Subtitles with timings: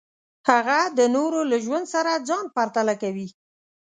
[0.49, 3.27] هغه د نورو له ژوند سره ځان پرتله کوي.